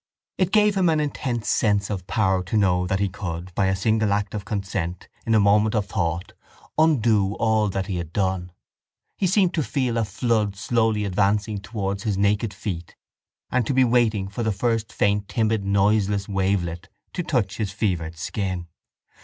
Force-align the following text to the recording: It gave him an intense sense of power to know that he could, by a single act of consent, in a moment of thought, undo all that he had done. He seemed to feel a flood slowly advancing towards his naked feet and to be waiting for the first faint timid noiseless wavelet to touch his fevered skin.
It 0.39 0.51
gave 0.51 0.73
him 0.75 0.89
an 0.89 0.99
intense 0.99 1.47
sense 1.47 1.91
of 1.91 2.07
power 2.07 2.41
to 2.45 2.57
know 2.57 2.87
that 2.87 2.99
he 2.99 3.07
could, 3.07 3.53
by 3.53 3.67
a 3.67 3.75
single 3.75 4.11
act 4.13 4.33
of 4.33 4.45
consent, 4.45 5.07
in 5.27 5.35
a 5.35 5.39
moment 5.39 5.75
of 5.75 5.85
thought, 5.85 6.33
undo 6.75 7.35
all 7.35 7.69
that 7.69 7.85
he 7.85 7.97
had 7.97 8.11
done. 8.11 8.51
He 9.15 9.27
seemed 9.27 9.53
to 9.53 9.61
feel 9.61 9.97
a 9.99 10.03
flood 10.03 10.55
slowly 10.55 11.05
advancing 11.05 11.59
towards 11.59 12.01
his 12.01 12.17
naked 12.17 12.51
feet 12.51 12.95
and 13.51 13.63
to 13.67 13.75
be 13.75 13.83
waiting 13.83 14.27
for 14.27 14.41
the 14.41 14.51
first 14.51 14.91
faint 14.91 15.27
timid 15.27 15.63
noiseless 15.65 16.27
wavelet 16.27 16.89
to 17.13 17.21
touch 17.21 17.57
his 17.57 17.71
fevered 17.71 18.17
skin. 18.17 18.65